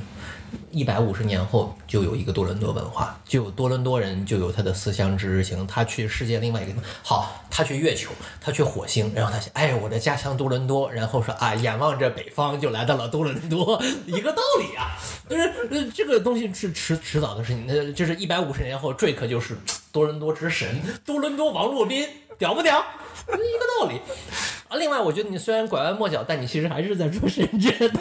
[0.72, 5.66] 一百五十年后，就有一个多伦多文化，就有多伦多人，就有他的思乡之日行。
[5.68, 14.98] 他去世界另外一个地方，好，他去月球，他去火星，然后他想，哎，我的家乡多伦多，然后说啊，眼望着北方，就来到了多伦多， 一个道理啊。
[15.30, 19.58] 就是这个东西是迟迟早的事情，那就是一百五十年后，Drake 就是
[19.92, 22.84] 多伦多之神，多伦多王洛宾，屌不屌？
[23.28, 24.02] 一个道理。
[24.68, 27.92] 啊，另外，我觉得你虽然拐弯抹角，但你其实还是在说深圳。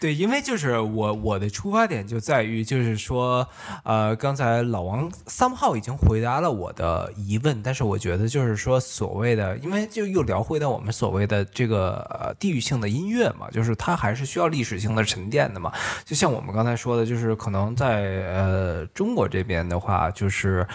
[0.00, 3.46] 对，因为就是我我的出发点就在于，就是说，
[3.84, 15.70] 呃，刚才老王三号已经回答了我的疑问，但是我觉得就是说，所谓的，因为就又聊回到我们所谓的这个呃地域性的音乐嘛，就是它还是需要历史性的沉淀的嘛。
[16.06, 18.00] 就像我们刚才说的，就是可能在
[18.32, 20.66] 呃中国这边的话，就是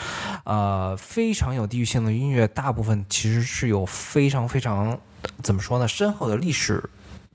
[0.44, 4.96] 呃非常有地域性的音乐，大部分其实是有非常非常
[5.42, 6.84] 怎么说呢，深厚的历史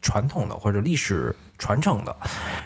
[0.00, 2.16] 传统的或者历史传承的。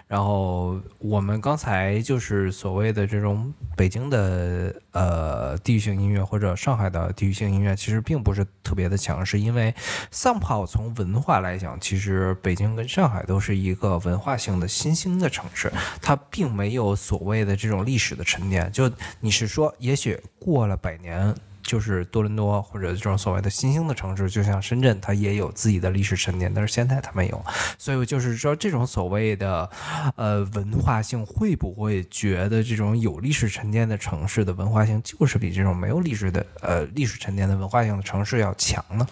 [0.07, 9.75] 然后我们刚才就是所谓的这种北京的呃地域性音乐或者上海的地域性音乐，其实并不是特别的强势，因为
[10.13, 18.71] somehow 从文化来讲，其实北京跟上海都是一个文化性的新兴的城市，它并没有所谓的这种历史的沉淀。
[18.71, 21.35] 就你是说，也许过了百年。
[21.65, 27.45] 就是多伦多或者这种所谓的新兴的城市，就像深圳，它也有自己的历史沉淀，但是现在它没有，
[27.79, 29.69] 所以就是说，这种所谓的
[30.17, 39.07] 呃文化性，会不会觉得这种有历史沉淀的城市的文化性，就是比这种没有历史的呃历史沉淀的文化性的城市要强呢？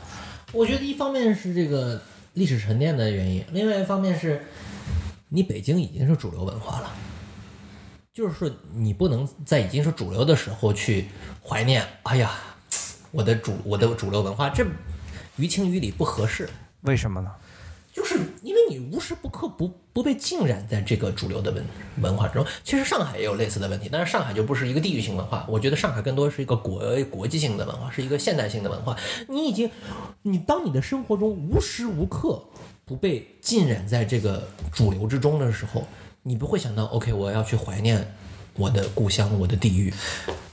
[0.53, 2.01] 我觉得一方面是这个
[2.35, 4.43] 历史沉淀的原因，另外一方面是
[5.31, 6.93] 你北京已经是主流文化了，
[8.14, 11.09] 就是说你不能在已经是主流的时候去
[11.42, 12.33] 怀念，哎呀，
[13.11, 14.66] 我的主我的主流文化，这
[15.37, 16.46] 于情于理不合适。
[16.83, 17.31] 为什么呢？
[17.90, 21.64] 就是因为你无时不刻不不被浸染在这个主流的文
[22.03, 22.46] 文化之中。
[22.62, 28.94] 其实上海也有类似的问题，但是上海就不是一个地域性文化，我觉得上海更多是一个国国际性的文化，是一个现代性的文化。
[29.27, 29.70] 你已经，
[30.20, 32.44] 你当你的生活中无时无刻
[32.85, 35.87] 不被浸染在这个主流之中的时候，
[36.22, 38.14] 你不会想到，OK，我要去怀念
[38.54, 39.92] 我的故乡，我的地域，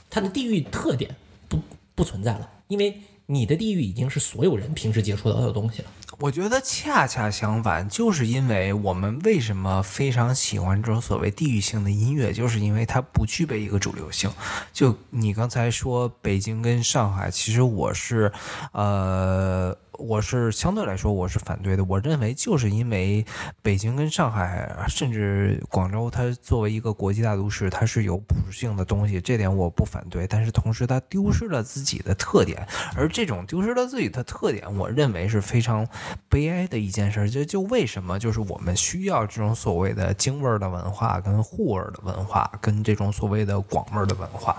[0.08, 1.14] 它的地域特点
[1.48, 1.60] 不
[1.94, 5.88] 不存在了，因为你的地域已经是所有人平时接触到的东西了。
[6.18, 14.30] 我觉得恰恰相反，就是因为我们为什么非常喜欢这种所谓地域性的音乐，就是因为它不具备一个主流性。
[14.72, 18.30] 就你刚才说北京跟上海，其实我是，
[18.72, 21.84] 呃，我是相对来说我是反对的。
[21.84, 23.24] 我认为就是因为
[23.62, 30.26] 北京跟上海，甚至广州，它作为一个国际大都市，它是有普适性的东西，这点我不反对。
[30.26, 35.86] 但是同时，它丢失了自己的特点，而这种丢失了自己的特点，我认为是非常
[36.28, 37.28] 悲哀的一件事。
[37.28, 44.56] 就就为什么就是我们需要这种所谓的京味儿的文化，跟沪味儿的文化，跟这种所谓的广味儿的文化。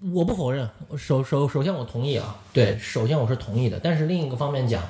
[0.00, 3.80] 我不否认，首首首先我同意啊，对，首先我是同意的。
[3.82, 4.80] 但是另一个方面讲，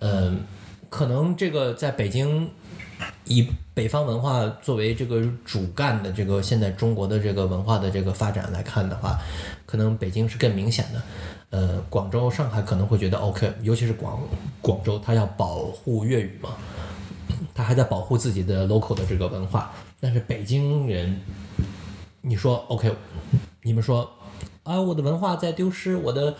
[0.00, 0.40] 嗯、
[0.88, 2.50] 可能这个在北京
[3.26, 9.20] 以北方文化作为这个主干的这个现在中国的这个文化的这个发展来看的话，
[9.64, 11.02] 可能北京是更明显的。
[11.50, 14.20] 呃，广州、上海可能会觉得 OK，尤其是广
[14.60, 16.50] 广州，它要保护粤语嘛，
[17.54, 19.70] 它还在保护自己的 local 的这个文化。
[20.00, 21.20] 但是北京人，
[22.20, 22.92] 你说 OK，
[23.62, 24.10] 你们说
[24.62, 26.36] 啊，我的文化在丢失，我的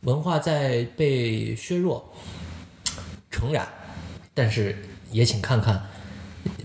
[0.00, 2.12] 文化在被削弱，
[3.30, 3.68] 诚然，
[4.32, 5.86] 但是也请看看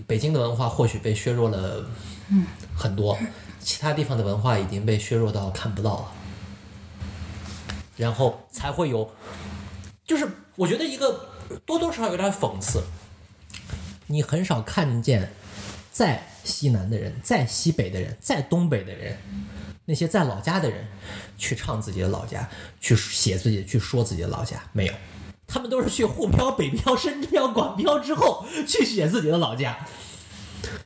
[0.06, 1.84] 北京的文化或许被削弱了
[2.74, 3.18] 很多，
[3.60, 6.12] 其他地方的文化已经被削弱到看不到了，
[7.96, 9.10] 然后才会有，
[10.04, 11.28] 就是我觉得一个
[11.66, 12.82] 多多少少有点讽刺，
[14.06, 15.30] 你很少看见
[15.92, 19.18] 在西南的人、在西北的人、在东北的人。
[19.86, 20.86] 那些在老家的人
[21.38, 22.48] 去唱自己的老家，
[22.80, 24.92] 去写自己、去说自己的老家，没有，
[25.46, 29.86] 他们都是去沪漂、北漂、深漂、广漂之后去写自己的老家。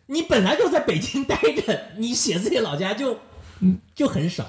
[0.07, 3.19] 你本来就在北京待着，你写自己老家就
[3.61, 4.49] 嗯就很少，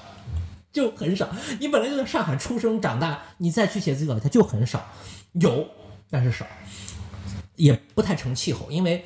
[0.74, 1.30] 就很少。
[1.60, 4.86] 你本来就在上海出生长大，你再去写自己老家就很少，
[5.34, 5.70] 有
[6.10, 6.46] 但是少，
[7.56, 9.06] 也不太成气候，因为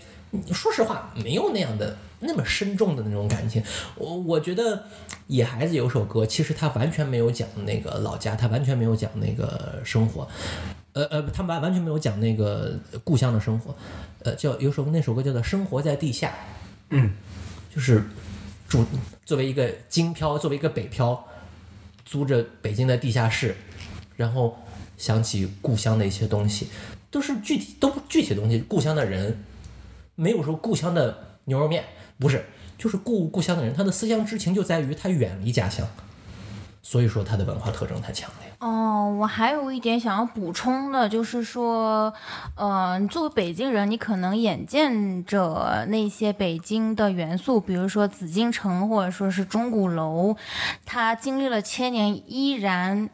[0.53, 3.63] 说实话没有那样的那么深重的那种感情。
[3.95, 4.77] 我我觉得
[5.27, 10.27] 《野孩子》有首歌，其实他完全没有讲那个老家，他完全没有讲那个生活。
[10.93, 13.75] 呃呃，他完完全没有讲那个故乡的生活，
[14.23, 16.29] 呃，叫有首那首歌叫做《生活在地下》，
[16.91, 17.11] 嗯，
[17.73, 18.01] 就是
[18.69, 18.85] 住
[19.25, 21.27] 作为一个京漂，作为一个北漂，
[22.05, 23.57] 租着北京的地下室，
[24.15, 24.57] 然后
[24.97, 26.69] 想起故乡的一些东西，
[27.11, 29.43] 都是具体都具体的东西，故乡的人，
[30.15, 31.84] 没有说故乡的牛肉面，
[32.17, 32.45] 不是，
[32.78, 35.86] 就是故故乡的人，他的思乡之情就在于他远离家乡，
[36.82, 38.49] 所以说他的文化特征太强烈。
[38.60, 42.13] 哦，我还有一点想要补充的，就是说，
[42.56, 50.36] 呃，作为北京人，你可能眼见着那些北京的元素，比如说紫禁城或者说是钟鼓楼，
[50.86, 53.10] 它经历了千年依然。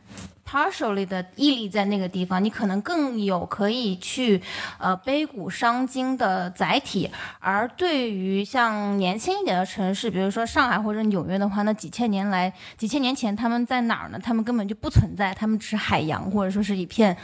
[0.51, 4.41] Partially 的屹立在那个地方，你可能更有可以去
[4.77, 7.09] 呃悲古伤今的载体。
[7.39, 14.19] 而对于像年轻一点的城市，比如说上海或者纽约的话，那几千年来、几千年前他们在哪儿呢？
[14.21, 17.15] 他们根本就不存在，他们只是海洋或者说是一片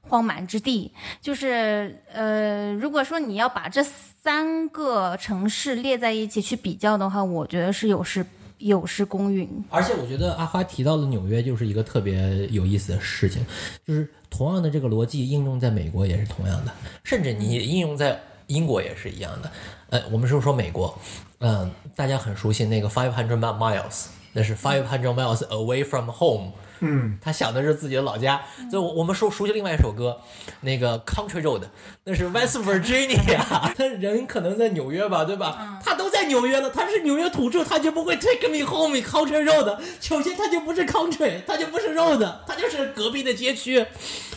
[0.00, 0.92] 荒蛮之地。
[1.20, 8.26] 就是呃，如果说你要把这三个城市列在一起去比较的话，我觉得是有失。
[8.62, 13.44] 有失公允，而且我觉得阿花提到的纽约，就是一个特别有意思的事情，
[13.86, 16.72] 就是同样的这个逻辑应用在美国也是同样的，
[17.04, 19.50] 甚至你应用在英国也是一样的。
[19.90, 20.96] 呃，我们是说美国，
[21.38, 26.52] 嗯，大家很熟悉那个 Five Hundred Miles，那是 Five Hundred Miles Away from Home。
[26.84, 28.42] 嗯，他想的是自己的老家。
[28.70, 30.18] 就我我们熟熟悉另外一首歌，
[30.62, 31.62] 那个 Country Road，
[32.02, 33.38] 那是 West Virginia。
[33.76, 35.80] 他人可能在纽约吧，对吧？
[35.84, 39.78] 他都在纽约了，他是纽约土著，他就不会 Take me home Country Road。
[40.00, 43.86] 首先，他就不是 Country，他就不是 Road，他就是隔壁的街区。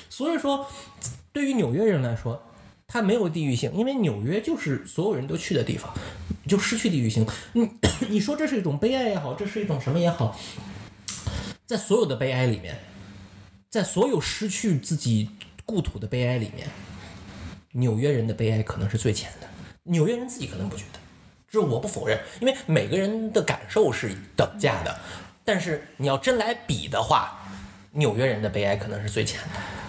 [0.08, 0.68] 所以说，
[1.34, 2.40] 对于纽约人来说，
[2.88, 5.93] 它没有地域性，因为纽约就是所有人都去的地方，
[6.48, 7.26] 就失去地域性。
[7.54, 7.69] 你
[8.10, 10.38] 你说这是一种悲哀也好，这是一种什么也好。
[11.65, 12.78] 在所有的悲哀里面，
[13.69, 15.30] 在所有失去自己
[15.65, 16.67] 故土的悲哀里面，
[17.71, 19.48] 纽约人的悲哀可能是最浅的。
[19.84, 21.00] 纽约人自己可能不觉得，
[21.50, 24.95] 这我不否认，因为每个人的感受是等价的。
[25.43, 27.39] 但是你要真来比的话，
[27.91, 29.85] 纽约人的悲哀可能是最浅的。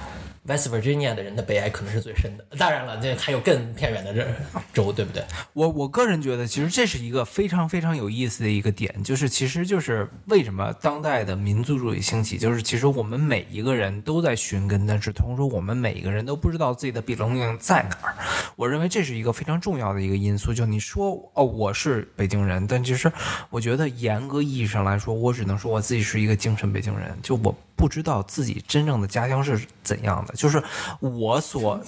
[0.46, 4.26] West Virginia 的人的悲哀可能是最深的，当然了，这还有更偏远的这
[4.72, 5.24] 州，对不对？
[5.52, 18.14] 我我个人觉得，其实这是一个非常非常有意思的一个点，就是其实就是为什么当代的民族主义兴起，就是其实我们每一个人都在寻根，但是同时我们每一个人都不知道自己的 belonging 在哪儿。
[18.54, 20.54] 我认为这是一个非常重要的一个因素。
[20.54, 23.10] 就你说哦，我是北京人，但其实
[23.50, 27.16] 我觉得严格意义上来说，我只能说我自己是一个精神北京人。
[27.22, 27.54] 就我。
[27.78, 30.62] 不知道自己真正的家乡是怎样的，就是
[31.00, 31.80] 我所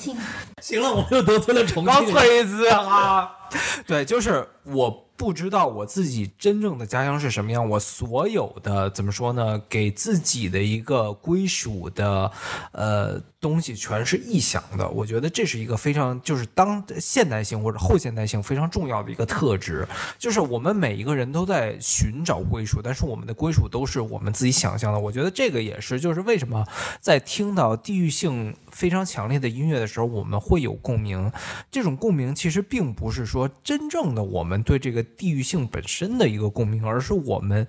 [0.61, 3.31] 行了，我又得罪了重庆，刚锤子啊，
[3.87, 5.08] 对，就是我。
[5.19, 9.61] 不知道我自己真正的家乡是什么样，我所有的怎么说呢？
[9.69, 12.31] 给自己的一个归属的，
[12.71, 14.89] 呃，东西全是臆想的。
[14.91, 19.87] 我觉得这是一个非常就是当现代性或者后现代性非常重要的一个特质，
[20.19, 25.01] 就是我们每一个人都在寻找归属，但是我们的归属都是我们自己想象的。
[25.01, 26.65] 我觉得这个也是，就是为什么
[27.01, 31.33] 在听到地域性非常强烈的音乐的时候，我们会有共鸣。
[31.73, 35.05] 这种共鸣其实并不是说真正的我们对这个。
[35.19, 37.67] 地域性本身的一个共鸣，而是我们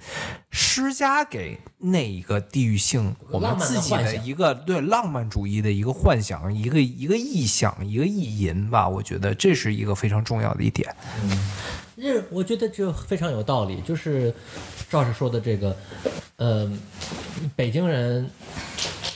[0.51, 8.87] 施加给那一个地域性我们自己的一个对浪漫主义的一个幻想，一个一个臆想，一个意淫吧。
[8.87, 10.95] 我觉得这是一个非常重要的一点。
[11.23, 11.49] 嗯，
[11.97, 13.81] 这我觉得就非常有道理。
[13.81, 14.31] 就是
[14.89, 15.75] 赵师说的这个，
[16.35, 16.71] 呃，
[17.55, 18.29] 北京人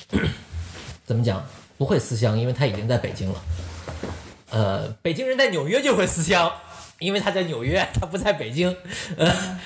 [1.06, 1.44] 怎么讲
[1.78, 3.42] 不会思乡，因为他已经在北京了。
[4.50, 6.52] 呃，北京人在纽约就会思乡。
[7.00, 8.74] 因为他在纽约，他不在北京。
[9.18, 9.60] 呃，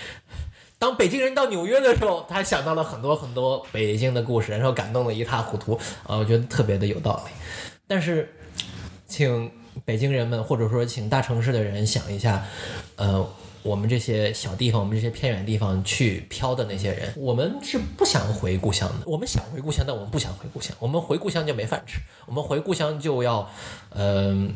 [0.80, 5.76] 当北京人到纽约的时候，他想到了很多很多北京的故事，然后感动的一塌糊涂。
[6.04, 7.32] 啊，我觉得特别的有道理。
[7.86, 8.34] 但是，
[9.08, 9.52] 请
[9.86, 12.44] 北京人们，或者说请大城市的人想一下，
[12.96, 13.30] 呃，
[13.64, 19.06] 我们这些小地方，我们这些偏远地方去漂的那些人，我们是不想回故乡的。
[19.06, 20.76] 我们想回故乡，但我们不想回故乡。
[20.80, 23.50] 我们回故乡就没饭吃，我们回故乡就要，
[23.92, 24.54] 嗯，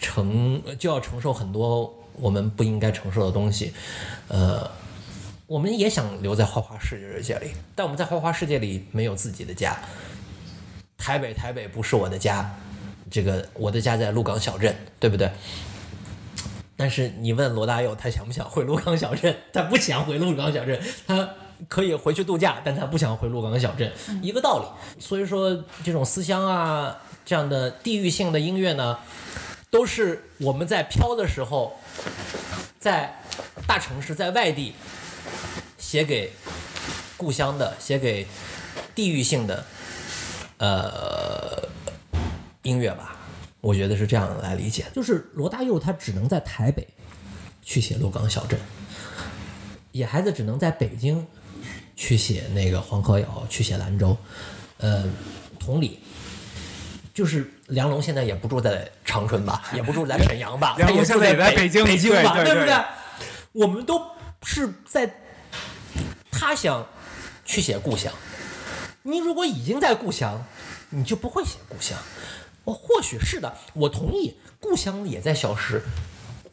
[0.00, 1.94] 承就要承受很多。
[2.16, 3.72] 我们不应该承受的东西，
[4.28, 4.70] 呃，
[5.46, 9.78] 我们也想留在花花世界里，但我们在花花世界里没有自己的家。
[10.98, 12.54] 台北，台北不是我的家，
[13.10, 15.30] 这个我的家在鹿港小镇，对不对？
[16.80, 19.36] 但是你问罗大佑，他想不想回鹿港小镇？
[19.52, 21.28] 他不想回鹿港小镇，他
[21.68, 24.98] 可以回去度假，但他不想回鹿港小镇，一个道理。
[24.98, 28.98] 所以说，这种思乡啊，这样的地域性的音乐呢，
[29.68, 31.76] 都是我们在飘的时候，
[32.78, 33.14] 在
[33.66, 34.74] 大城市、在外地
[35.76, 36.32] 写给
[37.18, 38.26] 故乡的，写给
[38.94, 39.66] 地域性的，
[40.56, 41.68] 呃，
[42.62, 43.19] 音乐吧。
[43.60, 46.86] 我觉得是这样来理解，就是罗大佑他只能在台北
[47.62, 48.58] 去写鹿港小镇，
[49.92, 51.26] 野孩子只能在北京
[51.94, 54.16] 去写那个黄河谣，去写兰州。
[54.78, 55.04] 呃，
[55.58, 56.00] 同理，
[57.12, 62.74] 就是梁龙现在也不住在长春吧，也不住在沈阳吧， 梁龙他也住在现在也在北京北京吧，对不对？
[63.52, 64.00] 我们都
[64.42, 65.12] 是在
[66.30, 66.86] 他乡
[67.44, 68.10] 去写故乡。
[69.02, 70.42] 你如果已经在故乡，
[70.88, 71.98] 你就不会写故乡。
[72.64, 75.82] 我或许是的，我同意，故乡也在消失，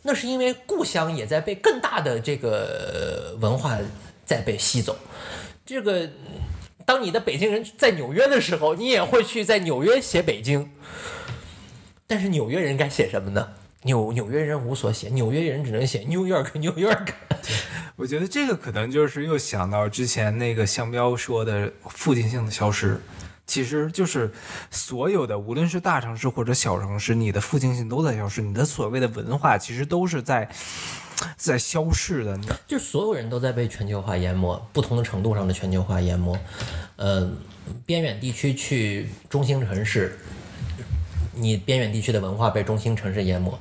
[0.03, 3.77] 那是因为故乡也在被更大的这个文化
[4.25, 4.97] 在被吸走。
[5.65, 6.09] 这个，
[6.85, 10.71] 当你的北京人在纽约的时候，你也会去在纽约写北京。
[12.07, 13.49] 但是纽约人该写什么呢？
[13.83, 17.09] 纽纽约人无所写，纽约人只能写 New York New York。
[17.97, 22.99] 我觉得这个可能就是又想到之前那个向彪说的附近性的消失，
[23.47, 24.29] 其实就是
[24.69, 30.49] 所有的，无论是大城市或者小城市，你的附近性都在消失，你的所谓的文化其实都是在
[31.37, 32.37] 在消逝的。
[32.67, 36.37] 就所有人都在被全球化淹没，不同的程度上的全球化淹没。
[36.97, 37.31] 呃，
[37.85, 40.19] 边远地区去中心城市，
[41.33, 43.57] 你边远地区的文化被中心城市淹没，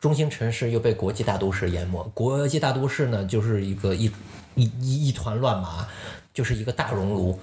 [0.00, 2.02] 中心城市又被国际大都市淹没。
[2.14, 4.10] 国际大都市呢，就是一个一
[4.54, 5.86] 一一一团乱麻，
[6.32, 7.38] 就是一个大熔炉，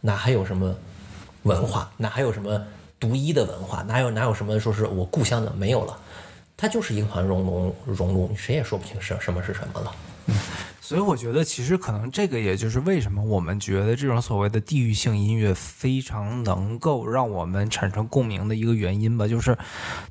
[0.00, 0.74] 哪还有什么
[1.46, 1.90] 文化？
[1.96, 2.60] 哪还有什么
[2.98, 3.82] 独一的文化？
[3.82, 5.96] 哪有哪有什么说是我故乡的没有了？
[6.56, 9.92] 它就是一团熔融，熔炉，谁也说不清是什么是什么了。
[10.80, 19.56] 所以我觉得，其实可能这个也就是为什么我们觉得这种所谓的地域性音乐非常能够让我们产生共鸣的一个原因吧，就是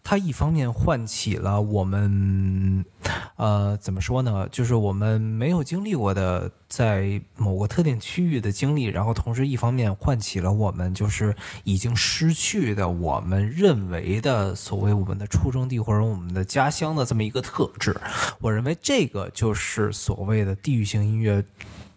[0.04, 2.86] 它一方面唤起了我们，
[3.36, 4.48] 呃，怎么说呢？
[4.52, 17.96] 就是我们没有经历过的在某个特定区域的经历，然后同时一方面唤起了我们就是已经失去的我们认为的所谓我们的出生地或者我们的家乡的这么一个特质。
[18.40, 21.44] 我认为这个就是所谓的地域性音乐。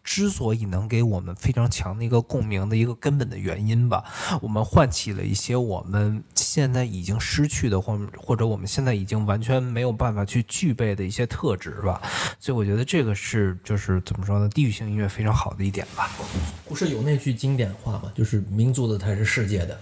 [0.09, 4.03] 之所以能给我们非常强的一个共鸣的一个根本的原因吧，
[4.41, 12.01] 我们唤起了一些我们现在已经失去的，或或者我们现在已经完全没有办法去具备的一些特质吧。
[12.41, 16.11] 所以我觉得这个是就是怎么说呢，地域性音乐非常好的一点吧。
[16.67, 18.11] 不是有那句经典话吗？
[18.15, 19.79] 就是民族的才是世界的，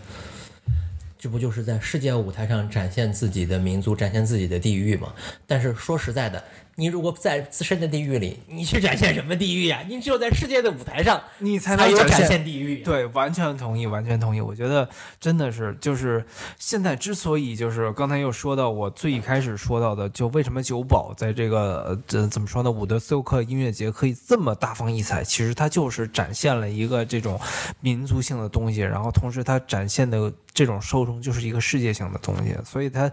[1.16, 5.12] 这不就是在世界舞台上展现自己的民族，展现自己的地域吗？
[5.46, 6.42] 但是说实在的，
[6.78, 12.84] 你如果在自身的地域里，你去展现什么地域呀、你只有在世界的舞台上，你才能有展现现地域、啊。
[12.84, 14.42] 对，完全同意，完全同意。
[14.42, 14.86] 我觉得
[15.18, 16.22] 真的是，就是
[16.58, 22.70] 现在之所以就是刚才又说到我最一开始说到的，就为什么九宝在这个呃这怎么说呢？
[22.70, 27.40] 伍德斯托克音乐节可以这么大放异彩，其实它就是展现了一个这种
[27.80, 33.10] 民族性的东西，然后同时它展现的这种受众就是一个世界性的东西，所以它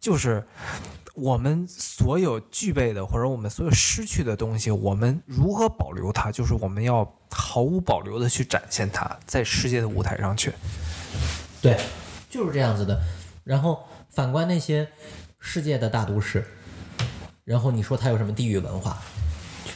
[0.00, 0.44] 就是。
[1.20, 6.30] 我们所有具备的，或者我们所有失去的东西，我们如何保留它？
[6.30, 10.52] 就是我们要毫无保留的去展现它，在世界的舞台上去。
[11.60, 11.76] 对，
[12.30, 13.00] 就是这样子的。
[13.44, 14.88] 然后反观那些
[15.40, 16.46] 世界的大都市，
[17.44, 18.98] 然后你说它有什么地域文化，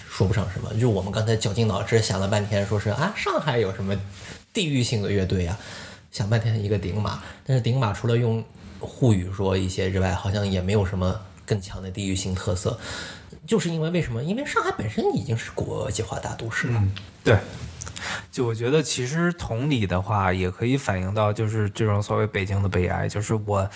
[0.09, 0.73] 说不上什么。
[0.75, 3.99] 就我们刚才绞尽脑汁想了半天，说是啊，上海有什么
[4.53, 5.59] 地域性的乐队啊？
[6.11, 8.45] 想半天一个顶马，但是顶马除了用
[8.79, 11.19] 沪语说一些之外，好像也没有什么
[11.53, 12.79] 更强的地域性特色。
[13.45, 14.23] 就是因为为什么？
[14.23, 16.83] 因为上海本身已经是国际化大都市了。
[17.25, 17.37] 对，
[18.31, 23.09] 就我觉得其实同理的话，也可以反映到就是这种所谓北京的悲哀。
[23.09, 23.69] 就是我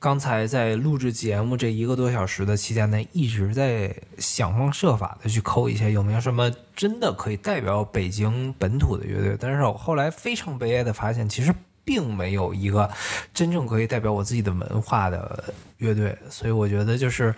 [0.00, 11.54] 刚才在录制节目这一个多小时的期间内，一直在想方设法的去抠一些有没有什么真的可以代表北京本土的乐队，但是我后来非常悲哀的发现，其实。
[11.84, 12.90] 并没有一个
[13.34, 15.44] 真正可以代表我自己的文化的
[15.78, 17.34] 乐队，所以我觉得就是，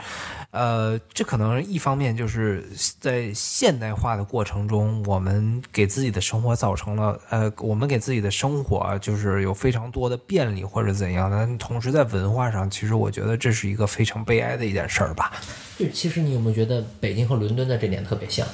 [0.51, 2.69] 呃，这可能一方面就是
[3.01, 15.33] 在现代化的过程中，我们给自己的生活造成了，呃，我们给自己的生活就是有非常多的便利或者怎样的，但同时在文化上，其实我觉得这是一个非常悲哀的一件事儿吧。
[15.79, 18.47] 就其实你有没有觉得北京和伦敦的这点特别像？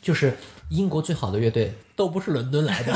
[0.00, 0.34] 就是
[0.70, 2.92] 英国最好的乐队都不是伦敦来的，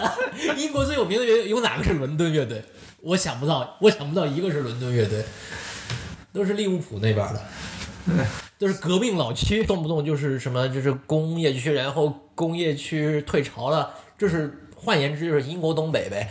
[0.56, 2.62] 英国最有名的乐队有哪个是伦敦乐队？
[3.00, 5.24] 我想不到，我想不到一个是伦敦乐队，
[6.32, 7.40] 都是利物浦那边的。
[8.58, 16.30] 都是革命老区，动不动就是什么就是工业区，然后工业区退潮了，就是换言之就是英国东北呗，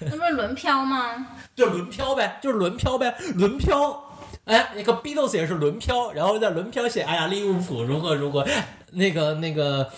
[0.00, 1.26] 那不是轮漂吗？
[1.56, 4.05] 就是轮漂呗，就是轮漂呗，轮漂。
[4.46, 8.46] 哎，那个 Beatles 也是轮漂，然后在轮漂写，哎呀，利物浦如何如何，
[8.92, 9.90] 那个那个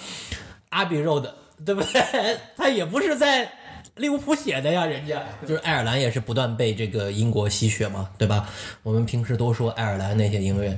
[0.71, 1.29] 阿比 Road，
[1.67, 2.03] 对不对？
[2.57, 3.53] 他也不是在
[3.97, 8.49] 利物浦写的呀，人家就是爱尔兰也是不断被这个英国吸血嘛，对吧？
[8.83, 10.75] 我们平时都说爱尔兰那些音乐，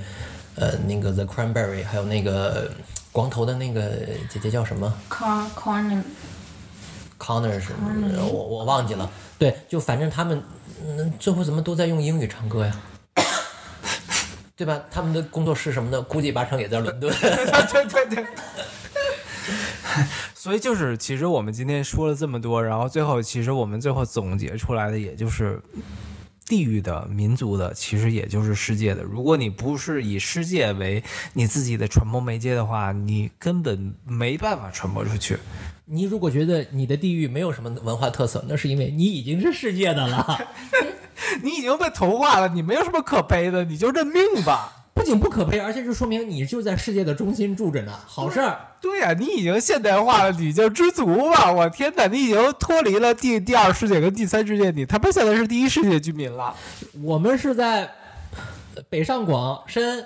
[0.56, 2.72] 呃，那个 The Cranberry，还有那个
[3.12, 3.88] 光头的那个
[4.28, 6.02] 姐姐叫什么 Connor
[7.60, 9.08] 什么的，我我忘记了。
[9.38, 10.42] 对，就反正他们，
[10.84, 12.76] 嗯，最后怎么都在用英语唱歌呀？
[14.60, 14.78] 对吧？
[14.90, 17.10] 他们的工作室什么的，估计八成也在伦敦。
[17.18, 18.22] 对 对对。
[20.36, 25.58] 所以就是，其实我们今天说了这么多，然后最后，其实我们最后总结出来的，也就是
[26.44, 29.02] 地域的、民族的，其实也就是世界的。
[29.02, 31.02] 如果你不是以世界为
[31.32, 35.38] 你自己的传播媒介的话，你根本没办法传播出去。
[35.92, 40.38] 你如果觉得你的地域没有什么文化特色，那是因为你已经是世界的了。
[41.42, 44.86] 你已经被同化了，你没有什么可悲的，你就认命吧。
[44.94, 47.92] 不仅不可悲，而且就说明你就在世界的中心住着呢。
[48.06, 48.58] 好事儿。
[48.80, 51.50] 对呀、你已经现代化了，你就知足吧。
[51.50, 56.54] 我天哪，你已经脱离了第第二世界跟第三世界，你他妈现在是第一世界居民了。
[57.02, 57.90] 我们是在
[58.88, 60.04] 北上广深，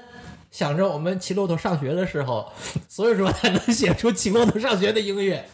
[0.55, 2.49] 想着我们骑骆驼上学的时候，
[2.89, 5.45] 所以说才能写出骑骆驼上学的音乐。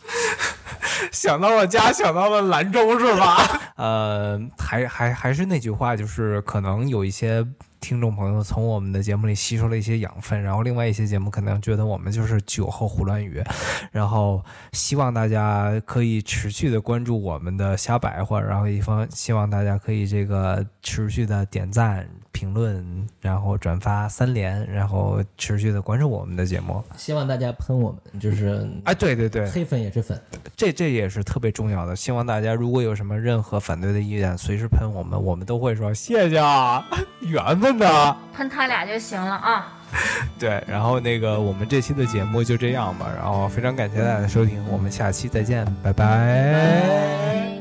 [1.11, 3.39] 想到了家，想到了兰州，是吧？
[3.77, 7.43] 呃，还还还是那句话，就是可能有一些
[7.81, 13.43] 听众朋友从我们的节目里吸收了一些养分，然后另外一些节目可能觉得我们就是酒后胡乱语，
[13.91, 14.45] 然后
[14.75, 26.83] 希望大家可以持续的关注我们的瞎白话，然后一方希望大家可以这个持续的点赞、评论，然后转发三连，然后持续的关注我们的节目。
[26.97, 30.21] 希望大家喷我们，就是哎，对对对，黑粉也是粉。
[30.57, 36.87] 这这也是特别重要的，希望大家如果有什么任何反对的意见，随时喷我们，我们都会说谢谢啊，
[37.23, 38.17] 缘分的。
[38.35, 39.77] 喷他俩就行了啊。
[40.39, 47.59] 对，然后那个我们这期的节目就这样吧，然后非常感谢大家的收听，我们下期再见，拜拜